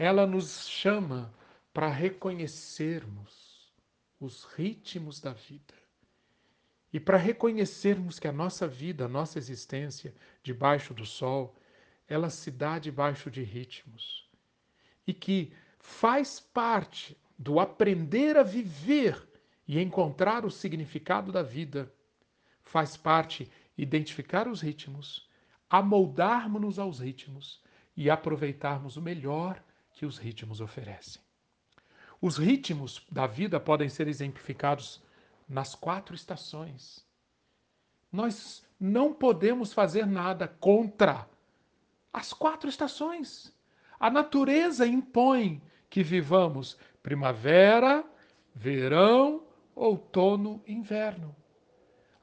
ela 0.00 0.26
nos 0.26 0.66
chama 0.66 1.30
para 1.74 1.86
reconhecermos 1.90 3.70
os 4.18 4.44
ritmos 4.44 5.20
da 5.20 5.34
vida. 5.34 5.74
E 6.90 6.98
para 6.98 7.18
reconhecermos 7.18 8.18
que 8.18 8.26
a 8.26 8.32
nossa 8.32 8.66
vida, 8.66 9.04
a 9.04 9.08
nossa 9.08 9.36
existência 9.36 10.14
debaixo 10.42 10.94
do 10.94 11.04
sol, 11.04 11.54
ela 12.08 12.30
se 12.30 12.50
dá 12.50 12.78
debaixo 12.78 13.30
de 13.30 13.42
ritmos. 13.42 14.26
E 15.06 15.12
que 15.12 15.52
faz 15.78 16.40
parte 16.40 17.14
do 17.38 17.60
aprender 17.60 18.38
a 18.38 18.42
viver 18.42 19.28
e 19.68 19.78
encontrar 19.78 20.46
o 20.46 20.50
significado 20.50 21.30
da 21.30 21.42
vida, 21.42 21.92
faz 22.62 22.96
parte 22.96 23.50
identificar 23.76 24.48
os 24.48 24.62
ritmos, 24.62 25.28
amoldarmos-nos 25.68 26.78
aos 26.78 27.00
ritmos 27.00 27.62
e 27.94 28.08
aproveitarmos 28.08 28.96
o 28.96 29.02
melhor 29.02 29.62
que 30.00 30.06
os 30.06 30.16
ritmos 30.16 30.62
oferecem. 30.62 31.20
Os 32.22 32.38
ritmos 32.38 33.06
da 33.12 33.26
vida 33.26 33.60
podem 33.60 33.90
ser 33.90 34.08
exemplificados 34.08 35.02
nas 35.46 35.74
quatro 35.74 36.14
estações. 36.14 37.06
Nós 38.10 38.66
não 38.80 39.12
podemos 39.12 39.74
fazer 39.74 40.06
nada 40.06 40.48
contra 40.48 41.28
as 42.10 42.32
quatro 42.32 42.66
estações. 42.66 43.54
A 43.98 44.08
natureza 44.08 44.86
impõe 44.86 45.60
que 45.90 46.02
vivamos 46.02 46.78
primavera, 47.02 48.02
verão, 48.54 49.42
outono, 49.74 50.62
inverno. 50.66 51.36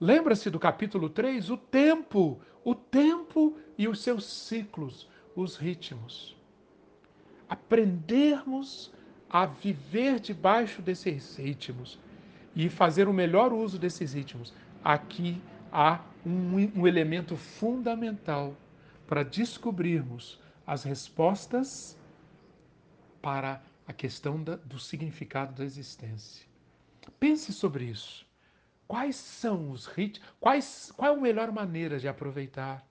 Lembra-se 0.01 0.49
do 0.49 0.59
capítulo 0.59 1.11
3? 1.11 1.51
O 1.51 1.57
tempo, 1.57 2.41
o 2.63 2.73
tempo 2.73 3.55
e 3.77 3.87
os 3.87 4.01
seus 4.01 4.25
ciclos, 4.25 5.07
os 5.35 5.57
ritmos. 5.57 6.36
Aprendermos 7.49 8.93
a 9.29 9.45
viver 9.45 10.19
debaixo 10.19 10.81
desses 10.81 11.35
ritmos 11.37 11.99
e 12.55 12.69
fazer 12.69 13.07
o 13.07 13.13
melhor 13.13 13.53
uso 13.53 13.77
desses 13.77 14.13
ritmos. 14.13 14.53
Aqui 14.83 15.41
há 15.71 16.01
um, 16.25 16.81
um 16.81 16.87
elemento 16.87 17.35
fundamental 17.35 18.55
para 19.05 19.23
descobrirmos 19.23 20.39
as 20.65 20.83
respostas 20.83 21.97
para 23.21 23.61
a 23.87 23.93
questão 23.93 24.43
da, 24.43 24.55
do 24.57 24.79
significado 24.79 25.53
da 25.53 25.63
existência. 25.63 26.45
Pense 27.19 27.53
sobre 27.53 27.85
isso. 27.85 28.25
Quais 28.87 29.15
são 29.15 29.71
os 29.71 29.85
ritmos? 29.85 30.27
Quais, 30.39 30.91
qual 30.95 31.15
é 31.15 31.17
a 31.17 31.21
melhor 31.21 31.51
maneira 31.51 31.99
de 31.99 32.07
aproveitar 32.07 32.85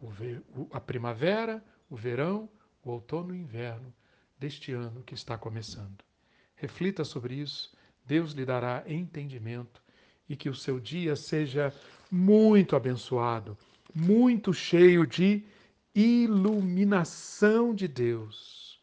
o, 0.00 0.66
a 0.72 0.80
primavera, 0.80 1.62
o 1.88 1.96
verão, 1.96 2.48
o 2.82 2.90
outono 2.90 3.34
e 3.34 3.38
o 3.38 3.42
inverno 3.42 3.92
deste 4.38 4.72
ano 4.72 5.02
que 5.02 5.14
está 5.14 5.36
começando? 5.36 6.04
Reflita 6.56 7.04
sobre 7.04 7.34
isso 7.34 7.72
Deus 8.10 8.32
lhe 8.32 8.44
dará 8.44 8.82
entendimento 8.88 9.80
e 10.28 10.34
que 10.34 10.48
o 10.48 10.54
seu 10.54 10.80
dia 10.80 11.14
seja 11.14 11.72
muito 12.10 12.74
abençoado, 12.74 13.56
muito 13.94 14.52
cheio 14.52 15.06
de 15.06 15.44
iluminação 15.94 17.72
de 17.72 17.86
Deus. 17.86 18.80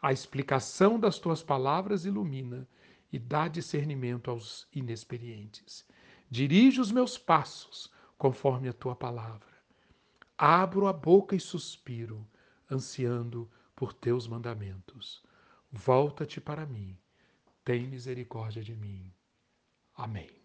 A 0.00 0.14
explicação 0.14 0.98
das 0.98 1.18
tuas 1.18 1.42
palavras 1.42 2.06
ilumina 2.06 2.66
e 3.12 3.18
dá 3.18 3.48
discernimento 3.48 4.30
aos 4.30 4.66
inexperientes. 4.74 5.84
Dirige 6.30 6.80
os 6.80 6.90
meus 6.90 7.18
passos 7.18 7.92
conforme 8.16 8.68
a 8.68 8.72
tua 8.72 8.96
palavra. 8.96 9.50
Abro 10.38 10.86
a 10.86 10.92
boca 10.92 11.36
e 11.36 11.40
suspiro, 11.40 12.26
ansiando 12.70 13.50
por 13.74 13.92
teus 13.92 14.26
mandamentos. 14.28 15.22
Volta-te 15.72 16.40
para 16.40 16.66
mim 16.66 16.98
tem 17.64 17.86
misericórdia 17.86 18.62
de 18.64 18.74
mim. 18.74 19.12
Amém. 19.94 20.39